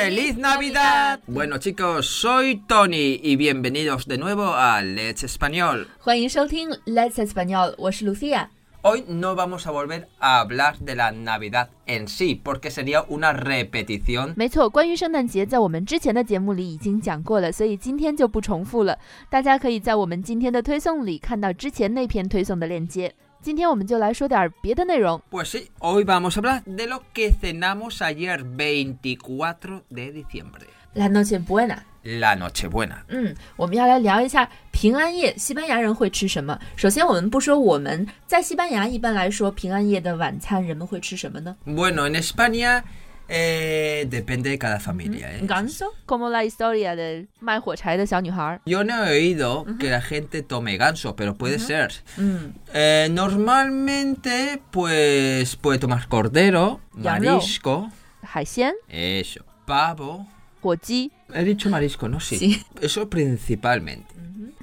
[0.00, 1.20] ¡Feliz Navidad!
[1.26, 5.86] Bueno chicos, soy Tony y bienvenidos de nuevo a Let's Español.
[5.98, 8.48] 欢迎收听 Let's Español，我是 Lucia。
[8.82, 13.32] Hoy no vamos a volver a hablar de la Navidad en sí, porque sería una
[13.32, 14.34] repetición.
[14.36, 18.96] 没错，关于圣诞节，在我们之前的节目里已经讲过了，所以今天就不重复了。
[19.28, 23.12] 大家可以在我们今天的推送里看到之前那篇推送的链接。
[23.41, 25.19] 今天我们就来说点别的内容。
[25.31, 30.67] Pues sí, hoy vamos a hablar de lo que cenamos ayer 24 de diciembre.
[30.93, 31.79] La noche buena。
[32.03, 33.03] La Nochebuena.
[33.09, 36.59] 嗯，我们要来聊一下平安夜，西班牙人会吃什么。
[36.75, 42.81] 首先，我们不说我们在西班牙一般来说，平安夜的晚餐人们会吃什么呢 Bueno, en España
[43.30, 45.32] eh, depende de cada familia.
[45.32, 45.40] ¿eh?
[45.46, 48.60] ？Ganso como la historia 的卖火柴的小女孩。
[48.66, 51.90] Yo no he oído que la gente tome ganso, pero puede ser.
[52.18, 57.38] 嗯 Eh, normalmente, pues puede tomar cordero, Ya no.
[57.38, 57.90] marisco,
[58.22, 60.26] 海鲜、 eso, pavo.
[60.60, 61.10] 火鸡。
[61.32, 62.18] He dicho marisco, ¿no?
[62.20, 62.38] Sí.
[62.38, 62.62] Sí.
[62.80, 64.04] Eso principalmente.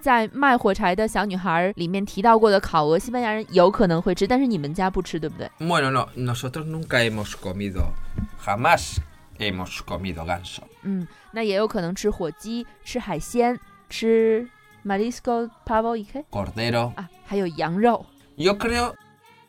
[0.01, 5.49] 在卖火柴的小女孩里面提到过的烤鹅，西班牙人有可能会吃，但是你们家不吃，对不对？
[5.59, 7.93] Bueno, no, nosotros nunca hemos comido,
[8.43, 8.99] jamás
[9.39, 10.63] hemos comido ganso.
[10.83, 14.47] 嗯，那也有可能吃火鸡、吃海鲜、吃
[14.85, 16.93] marisco pavo y qué Cordero.
[16.95, 18.05] 啊，还有羊肉。
[18.37, 18.95] Yo creo,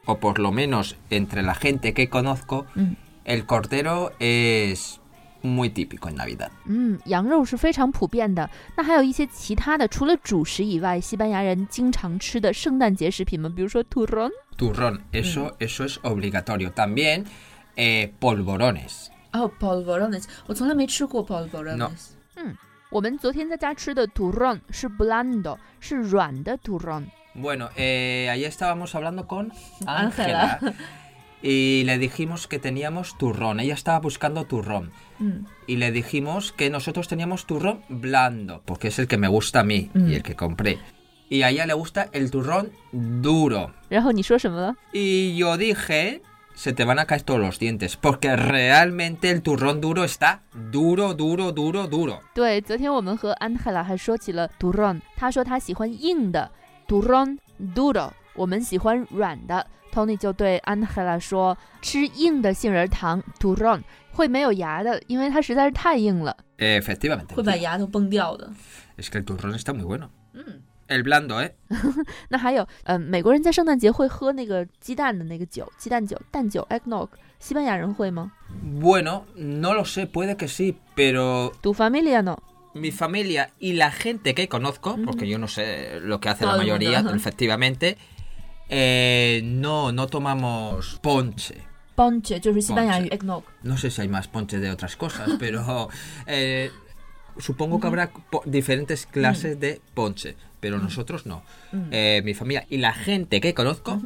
[0.06, 5.00] o por lo menos entre la gente que conozco, 嗯 el cordero es
[5.42, 6.50] muy típico en Navidad.
[6.66, 8.48] 嗯，羊肉是非常普遍的。
[8.77, 13.52] 那还有一些其他的，除了主食以外，西班牙人经常吃的圣诞节食品吗？
[13.54, 14.30] 比如说 turrón。
[14.56, 16.70] Turrón, eso, eso es obligatorio.
[16.70, 17.24] También
[17.78, 19.08] eh, polvorones.
[19.32, 21.77] 哦，polvorones，我从来没吃过 polvorones。
[21.77, 21.90] No
[22.36, 22.56] 嗯，
[22.90, 27.06] 我们昨天在家吃的 turrón 是 blando，是软的 turrón。
[27.34, 29.50] Bueno, eh, ayer estábamos hablando con
[29.86, 30.58] Ángela.
[30.61, 30.74] Ángela
[31.42, 33.58] y le dijimos que teníamos turrón.
[33.61, 34.92] Ella estaba buscando turrón.
[35.18, 39.61] 嗯 Y le dijimos que nosotros teníamos turrón blando, porque es el que me gusta
[39.61, 40.08] a mí Mm.
[40.11, 40.78] y el que compré.
[41.28, 43.72] Y a ella le gusta el turrón duro.
[43.89, 44.77] 然 后你说什么了？
[44.92, 46.22] Y yo dije,
[46.58, 50.40] se te van a caer todos los dientes, porque realmente el turrón duro está
[50.70, 52.20] duro, duro, duro, duro.
[52.34, 56.50] 对，昨天我们和 Angela 还说起了 turrón，她说她喜欢硬的
[56.86, 57.39] turrón
[57.74, 59.67] duro，我们喜欢软的。
[59.92, 67.34] Tony 就对 Angela 说，吃硬的杏仁糖 turrón 会没有牙的，因为它实在是太硬了， Efectivamente.
[67.34, 68.50] 会把牙都崩掉的。
[68.96, 70.08] Es que el turrón está muy bueno.
[70.33, 71.50] 嗯， El blando, ¿eh?
[72.28, 77.08] 那还有，呃，美国人在圣诞节会喝那个鸡蛋的那个酒，鸡蛋酒、蛋酒 eggnog，
[77.39, 78.33] 西班牙人会吗
[78.80, 82.39] Bueno, no lo sé, puede que sí, pero ？Tu familia no。
[82.74, 86.56] mi familia y la gente que conozco, porque yo no sé lo que hace Todo
[86.56, 87.17] la el mundo, mayoría, ajá.
[87.17, 87.96] efectivamente,
[88.68, 91.62] eh, no, no tomamos ponche.
[91.96, 93.42] Ponche 就是西班牙语 Ponche eggnog。
[93.62, 95.89] No sé si hay más ponche de otras cosas, pero
[96.27, 96.70] eh,
[97.39, 101.42] supongo que habrá po- diferentes clases de ponche, pero nosotros no.
[101.90, 104.00] Eh, mi familia y la gente que conozco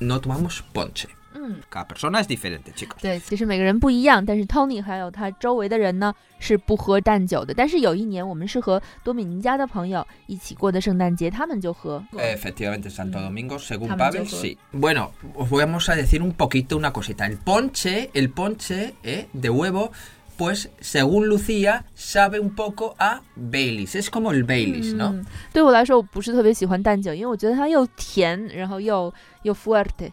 [0.00, 1.08] no tomamos ponche.
[1.34, 1.60] 嗯。
[1.68, 3.00] Cada persona es diferente, chicos.
[3.00, 7.52] 对，其实每个人不一样，但是 Tony 还有他周围的人呢是不喝蛋酒的。
[7.54, 12.02] 但是有一年我们是和多米尼加的朋友一起过的圣诞节，他们就喝。
[12.12, 14.58] Efectivamente, Santo Domingo, según También Pavel, yo sí.
[14.72, 17.26] Bueno, os vamos a decir un poquito una cosita.
[17.26, 19.92] El ponche, el ponche eh, de huevo,
[20.40, 23.94] pues según Lucía, sabe un poco a Baileys.
[23.94, 25.12] Es como el Baileys, ¿no?
[25.12, 30.12] 嗯，对我来说我不是特别喜欢蛋酒，因为我觉得它又甜，然后又又 fuerte。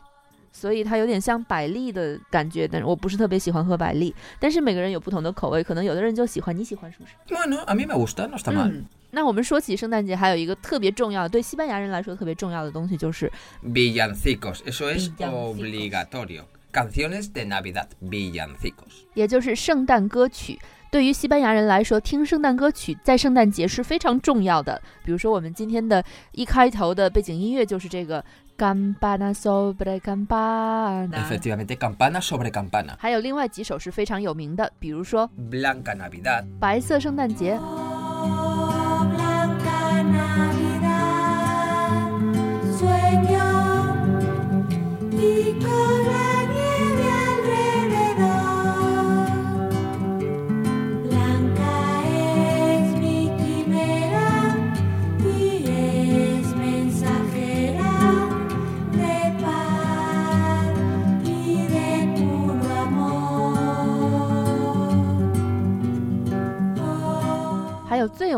[0.56, 4.13] 所以它有点像百利的感觉，但是我不是特别喜欢喝百利。
[4.40, 7.13] 但是每个人有不同的口味，可能有的人就喜欢，你喜欢是不是？
[7.35, 8.69] Bueno, a mí me gusta, no está mal.
[8.69, 13.29] 嗯，那我们说起圣诞节，还有一个特别重要的，对西班牙人来说特别重要的东西就是
[13.63, 15.56] Villancicos, eso es Villancicos.
[15.56, 16.44] obligatorio.
[16.72, 19.03] Canciones de Navidad, villancicos.
[19.13, 20.59] 也就是圣诞歌曲。
[20.91, 24.80] 对于西班牙人来说，听圣诞歌曲在圣诞节是非常重要的。
[25.04, 28.24] 比如说，我们今天的一开头的背景音乐就是这个
[28.57, 31.10] Campana sobre Campana。
[31.12, 32.95] Efectivamente, campana sobre campana.
[33.00, 36.44] 还有另外几首是非常有名的，比如说 Blanca Navidad.
[36.60, 37.56] 《白色圣诞节》。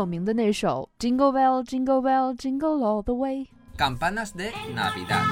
[0.00, 3.48] 有名的那首 Jingle Bell Jingle Bell Jingle All the Way。
[3.76, 5.26] Campanas de Navidad.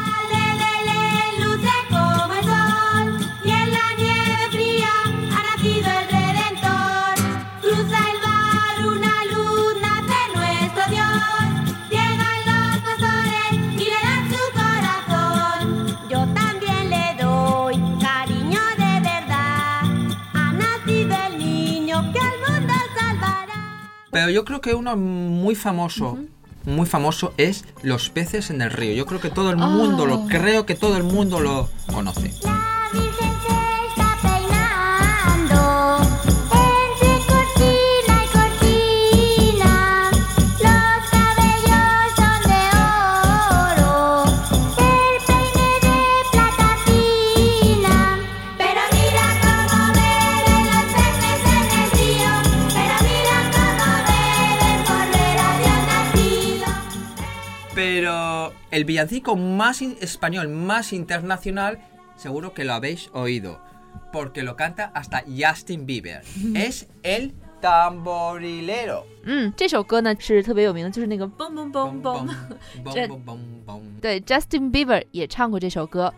[24.19, 26.17] Pero yo creo que uno muy famoso,
[26.65, 28.93] muy famoso es los peces en el río.
[28.93, 30.27] Yo creo que todo el mundo lo, Oh.
[30.27, 32.33] creo que todo el mundo lo conoce.
[58.78, 61.78] el villancico más in- español, más internacional,
[62.16, 63.60] seguro que lo habéis oído.
[64.12, 66.22] Porque lo canta hasta Justin Bieber.
[66.54, 69.04] es el tamborilero.
[69.24, 72.92] 嗯，这首歌呢是特别有名的，就是那个嘣嘣嘣 Bom, 嘣 bom,。
[72.92, 73.80] 这 bom, bom, bom, bom.
[74.00, 76.12] 对，Justin Bieber 也唱过这首歌。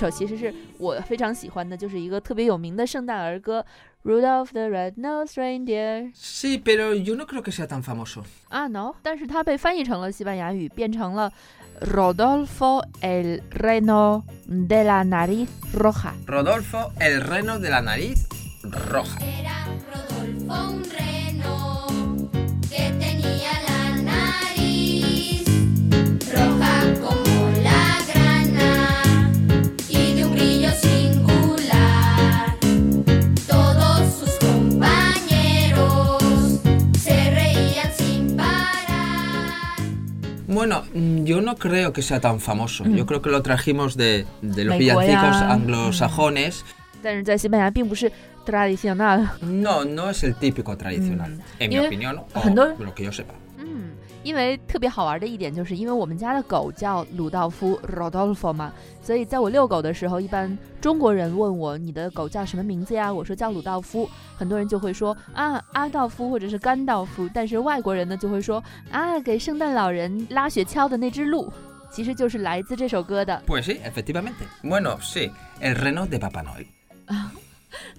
[0.00, 3.64] 首其实是我非常喜欢的，就是一个特别有名的圣诞儿歌《
[4.08, 8.22] Rudolph the Red-Nosed Reindeer》 Sí, pero yo no creo que sea tan famoso.
[8.48, 11.32] 啊，no，但是它被翻译成了西班牙语，变成了
[11.80, 16.12] Rodolfo el Reno de la Nariz Roja。
[16.26, 18.26] Rodolfo, el reno de la nariz
[18.62, 19.18] roja.
[19.20, 21.19] Era Rodolfo un reno
[41.24, 42.84] yo no creo que sea tan famoso.
[42.84, 44.78] Yo creo que lo trajimos de, de los Mm.
[44.78, 45.52] Me villancicos cuela.
[45.52, 46.62] anglosajones.
[47.02, 48.10] 但是在西班牙并不是
[48.44, 49.28] tradicional。
[49.40, 51.38] No, no es el típico tradicional.
[51.58, 53.34] En mi Y- opinión, o很多- lo que yo sepa.
[54.23, 58.71] 嗯，因为特别好玩的一点就是，因为我们家的狗叫鲁道夫 （Rodolfo） 嘛，
[59.01, 63.11] 所以在我遛狗的时候，一般中国人问我你的狗叫什么名字呀？
[63.11, 71.51] 我说叫鲁道夫，很多人就会说啊阿道夫或者是甘道夫，但是外国人呢就会说啊给圣诞老人拉雪橇的那只鹿，
[71.91, 73.41] 其实就是来自这首歌的。
[73.47, 74.45] Pues sí, efectivamente.
[74.63, 76.67] Bueno, sí, el reno de Papá Noel.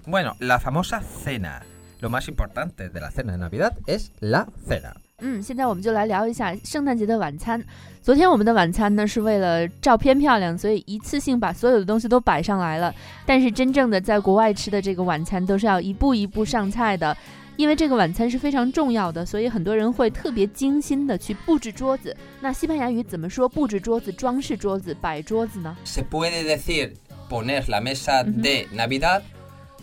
[0.05, 1.61] bueno, la famosa cena.
[1.99, 4.95] Lo más importante de la cena de Navidad es la cena.
[5.25, 7.63] 嗯，现在我们就来聊一下圣诞节的晚餐。
[8.01, 12.93] 昨天我们的晚餐呢是为了照片漂亮，所以一次性把所有的东西都摆上来了。
[13.25, 17.15] 但是真正的在国外吃的这个晚餐都是要一步一步上菜的，
[17.55, 22.13] 因为这个晚餐是非常重要的，所以很多人会特别精心的去布置桌子。
[22.41, 26.91] 那西班牙语怎么说布置桌子、装饰桌子、摆桌子呢？Se puede decir
[27.29, 29.21] poner la mesa de Navidad.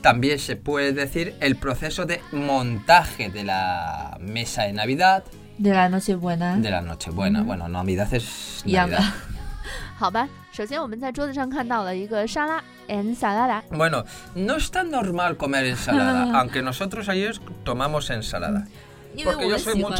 [0.01, 5.24] También se puede decir el proceso de montaje de la mesa de Navidad,
[5.58, 7.41] 对啦，那些 buena de la Nochebuena.
[7.44, 9.13] Bueno, Navidad es 一样的 Navidad.。
[9.98, 13.63] 好吧，首先我们在桌子上看到了一个沙拉 ensalada。
[13.72, 14.05] Bueno,
[14.36, 18.67] no es tan normal comer ensalada, aunque nosotros ayer tomamos ensalada.
[19.14, 19.93] 因为我们喜欢。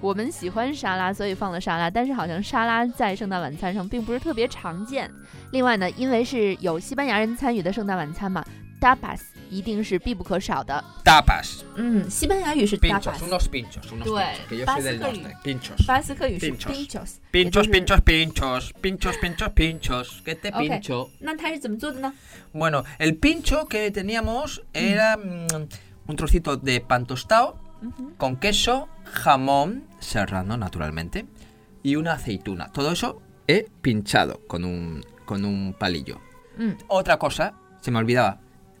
[0.00, 1.90] 我们喜欢沙拉，所以放了沙拉。
[1.90, 5.10] 但是好像沙拉在圣诞晚餐上并不是特别常见。
[5.52, 8.44] 另外呢，因为是有西班牙人参与的圣诞晚餐嘛
[8.80, 9.20] ，tapas。
[9.49, 10.83] 一定是必不可少的。
[11.03, 15.21] Tapas, 嗯，西班牙语是 pinchos, tapas， unos pinchos, unos Due, pinchos, que yo soy del básicamente.
[15.21, 15.37] norte.
[15.43, 15.85] Pinchos.
[15.85, 20.21] 巴斯克语是 Pinchos pinchos，也就 Pinchos, 是 pinchos, pinchos, pinchos, pinchos, pinchos.
[20.25, 20.59] ¿Qué te Ok.
[20.59, 21.09] pincho?
[21.19, 22.13] 那它是怎么做的呢？
[22.53, 25.67] Bueno, el pincho que teníamos era mm,
[26.07, 27.57] un trocito de pan tostado
[28.17, 31.25] con queso, jamón serrano naturalmente
[31.83, 32.71] y una aceituna.
[32.71, 36.19] Todo eso he pinchado con un, con un palillo.
[36.57, 38.39] 嗯 Otra cosa, se me olvidaba,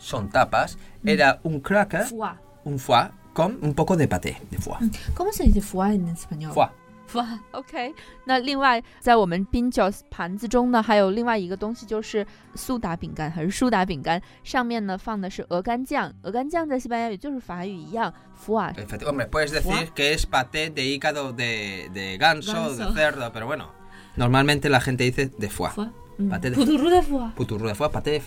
[0.00, 4.78] son tapas, era un cracker, 福啊 un foie con un poco de paté de foie.
[5.14, 6.52] ¿Cómo se dice foie en español?
[6.52, 6.70] Foie.
[7.14, 7.94] 哇，OK。
[8.24, 16.12] 那另外，在我们 pinchos 盘子中呢，还有另外一个东西，就是苏打饼干还是苏打饼干，上面呢放的是鹅肝酱。
[16.22, 19.92] 鹅肝酱在西班牙语就是法语一样 f o i Efecti- Hombre, puedes decir Foie.
[19.94, 22.88] que es paté de hígado de, de ganso, Ganso.
[22.88, 23.70] de cerdo, pero bueno.
[24.16, 25.70] Normalmente la gente dice de foie.
[26.29, 27.31] 佛，嗯 Pate de 普图如的佛。
[27.37, 28.21] Puturru de foie, pate de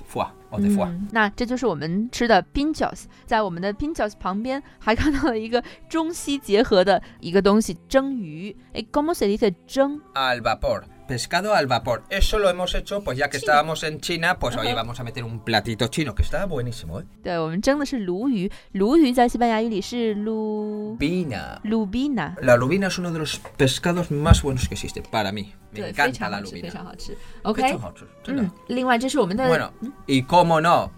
[0.51, 8.55] o 那这就是我们吃的 pinchos，在我们的 pinchos 旁边还看到了一个中西结合的一个东西——蒸鱼。
[8.73, 10.83] 哎，¿cómo se dice 蒸？Al vapor.
[11.08, 12.04] Pescado al vapor.
[12.10, 13.52] Eso lo hemos hecho, pues ya que China.
[13.54, 14.76] estábamos en China, pues oye, Ajá.
[14.78, 17.06] vamos a meter un platito chino, que está buenísimo, ¿eh?
[17.24, 18.52] 对，我们蒸的是鲈鱼。
[18.74, 21.60] 鲈鱼在西班牙语里是 lu Lubina.
[21.64, 25.54] lubina， La lubina es uno de los pescados más buenos que existe, para mí.
[25.72, 26.72] Me 对，非 encanta 常 la 好吃，非 lubina.
[26.72, 27.14] 常好吃。
[27.14, 28.44] Qué OK， chojocho, 真的。
[28.44, 29.72] 嗯，另外这是我们的 Bueno,
[30.08, 30.92] y cómo no,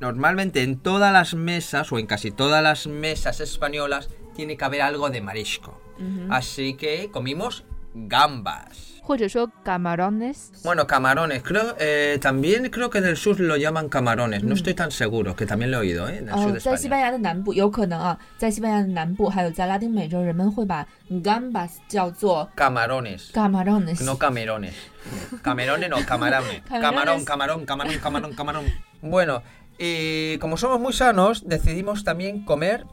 [0.00, 4.82] normalmente en todas las mesas o en casi todas las mesas españolas tiene que haber
[4.82, 5.80] algo de marisco.
[6.28, 8.94] Así que comimos gambas.
[9.02, 10.50] 或者说 camarones。
[10.64, 14.90] Bueno, camarones, creo, eh, también creo que del sur lo llaman camarones, no estoy tan
[14.90, 16.18] seguro, que también lo he oído, ¿eh?
[16.18, 17.02] En el sur 哦， de 在西班 España.
[17.02, 24.04] 牙的南部有可能啊，在西班牙的南部还有在拉丁美洲，人们会把 gambas 叫做 Camarones, camarones。
[24.04, 24.74] no camerones.
[25.44, 26.62] Camerones no, camarones.
[26.68, 27.24] Camarón, Camarones.
[27.24, 28.64] camarón, camarón, camarón, camarón.
[29.02, 29.44] Bueno,
[29.78, 32.84] y como somos muy sanos, decidimos también comer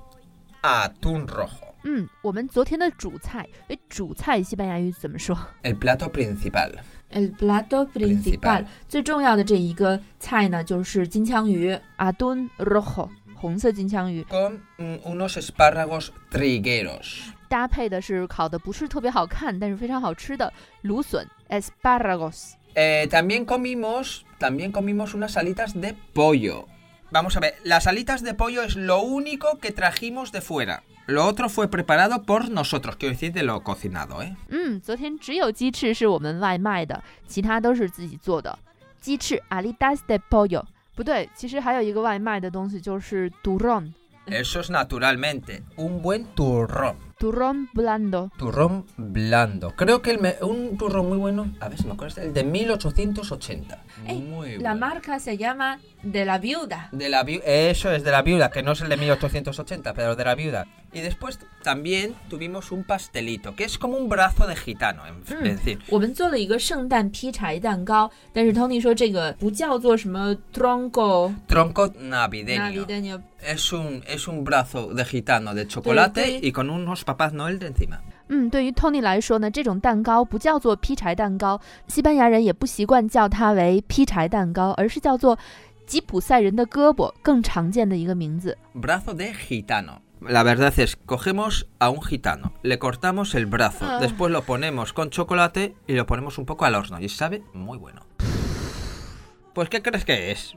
[0.61, 1.66] atún rojo.
[1.83, 6.71] 嗯，我们昨天的主菜，哎，主菜西班牙语怎么说 El plato principal.
[7.11, 17.19] ？El plato principal， Principal 最重要的这一个菜呢，就是金枪鱼，atún rojo，红色金枪鱼， Con mm, unos espárragos trigueros.
[17.49, 22.53] 搭配的是烤的不是特别好看，但是非常好吃的芦笋 espárragos。
[22.75, 26.65] Eh, también comimos, también comimos unas alitas de pollo.
[27.11, 30.81] Vamos a ver, las alitas de pollo es lo único que trajimos de fuera.
[31.07, 34.33] Lo otro fue preparado por nosotros, quiero decir de lo cocinado, ¿eh?
[34.47, 38.57] 嗯，昨天只有鸡翅是我们外卖的，其他都是自己做的。
[39.01, 40.63] 鸡翅 alitas de pollo，
[40.95, 43.91] 不对，其实还有一个外卖的东西就是 turrón。
[44.27, 46.95] Eso es naturalmente un buen turrón.
[47.17, 49.71] turrón blando， Turrón blando.
[49.75, 52.33] Creo que el me- un turrón muy bueno, a ver si me acuerdo, es el
[52.33, 53.83] de 1880.
[54.07, 54.75] Ey, muy la bueno.
[54.87, 56.89] marca se llama de la viuda。
[56.91, 60.15] De la viu- Eso es de la viuda, que no es el de 1880, pero
[60.15, 60.67] de la viuda.
[60.91, 65.63] Y después también tuvimos un pastelito, que es como un brazo de gitano, en- es
[65.63, 72.59] decir, 我们做了一个圣诞劈柴蛋糕，但是 Tony 说这个不叫做什么 tronco tronco navideño.
[72.85, 76.39] navideño， Es un, es un brazo de gitano de chocolate sí.
[76.43, 77.97] y con unos papás Noel de encima.
[78.29, 85.37] 嗯，对于 Tony 来说呢，这种蛋糕不叫做劈柴蛋糕，西班牙人也不习惯叫它为劈柴蛋糕，而是叫做
[85.85, 88.57] 吉普赛人的胳膊，更常见的一个名字。
[88.73, 90.01] Brazo de gitano.
[90.21, 93.99] La verdad es, cogemos a un gitano, le cortamos el brazo, Ah.
[93.99, 97.77] después lo ponemos con chocolate y lo ponemos un poco al horno y sabe muy
[97.77, 98.05] bueno.
[99.53, 100.55] Pues ¿qué crees que es?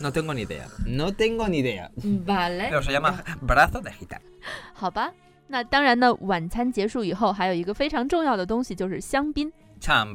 [0.00, 0.66] No tengo ni idea.
[0.84, 1.90] No tengo ni idea.
[1.96, 4.24] Vale， Pero se llama brazo de gitano.
[4.74, 5.12] 好吧。
[5.51, 9.51] 那当然呢，晚餐结束以后，还有一个非常重要的东西就是香槟。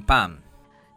[0.07, 0.31] 棒。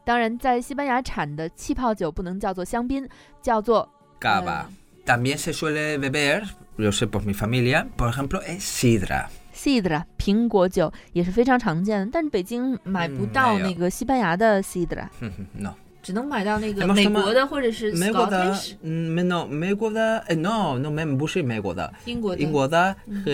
[0.06, 3.06] 当然，在西班牙产的气泡酒不能叫做香槟，
[3.42, 3.90] 叫做
[4.22, 4.66] cava。
[5.06, 6.44] También se suele beber,
[6.78, 9.26] yo sé por mi familia, por ejemplo, es sidra.
[9.56, 15.08] Sidra，苹果酒也是非常常见的，但是北京买不到那个西班牙的 sidra。
[15.54, 15.74] No。
[16.08, 17.92] 只能买到那个美国的或者是。
[17.92, 21.94] 美国的，嗯，没，美国的，哎，no，no，no，不是美国的。
[22.06, 22.42] 英国的。
[22.42, 22.96] 英国的
[23.26, 23.32] 和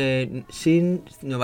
[0.50, 1.38] 新新西的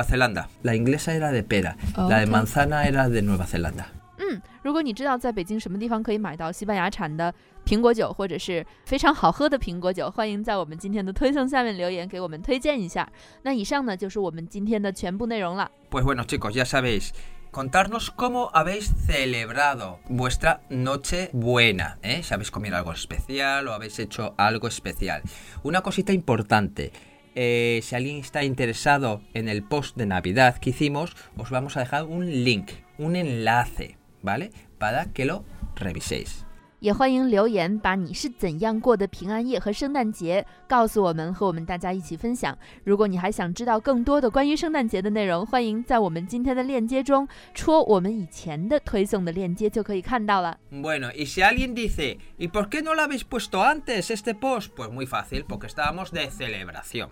[0.64, 3.86] ，la inglesa era de pera，la de manzana era de nueva zelanda。
[4.18, 7.32] 嗯，如果你知道在北京什么地方可以买到西班牙产的
[7.64, 13.08] 苹果酒，或者是非常好喝的苹果酒，欢迎在我们今天的推送下面留言给我们推荐一下。
[13.44, 15.70] 那以上呢就是我们今天的全部内容了。
[15.92, 17.12] Pues bueno, chicos, ya sabéis.
[17.52, 22.22] Contarnos cómo habéis celebrado vuestra noche buena, ¿eh?
[22.22, 25.24] Si habéis comido algo especial o habéis hecho algo especial.
[25.64, 26.92] Una cosita importante.
[27.36, 31.80] eh, si alguien está interesado en el post de Navidad que hicimos, os vamos a
[31.80, 34.52] dejar un link, un enlace, ¿vale?
[34.78, 36.46] Para que lo reviséis.
[36.80, 42.58] 也欢迎留言，把你是怎样过的平安夜和圣诞节告诉我们，和我们大家一起分享。
[42.86, 50.58] 如果你还想知道更多的关于圣诞节的内容，欢迎在我们今天的链接中戳我们以前的推送的链接，就可以看到了。
[50.72, 54.74] Bueno, y si alguien dice, ¿y por qué no lo habéis puesto antes este post?
[54.74, 57.10] Pues muy fácil, porque estábamos de celebración.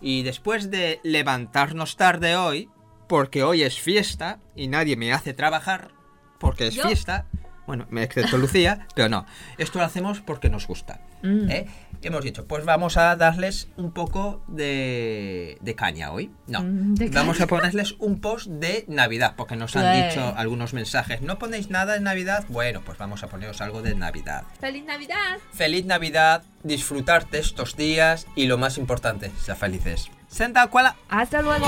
[0.00, 2.68] Y después de levantarnos tarde hoy,
[3.08, 5.88] porque hoy es fiesta y nadie me hace trabajar,
[6.38, 7.26] porque es fiesta,
[7.66, 9.26] bueno, excepto Lucía, pero no,
[9.58, 11.00] esto lo hacemos porque nos gusta.
[11.22, 11.66] 嗯，¿eh?
[12.02, 16.30] Hemos dicho, pues vamos a darles un poco de, de caña hoy.
[16.46, 20.08] No, Mm, de vamos a ponerles un post de Navidad, porque nos han Bueno.
[20.08, 21.22] dicho algunos mensajes.
[21.22, 22.44] ¿No ponéis nada de Navidad?
[22.50, 24.44] Bueno, pues vamos a poneros algo de Navidad.
[24.60, 25.38] ¡Feliz Navidad!
[25.54, 30.10] Feliz Navidad, disfrutar de estos días y lo más importante, ser felices.
[30.28, 30.96] Senta, cuala.
[31.08, 31.64] ¡Hasta luego!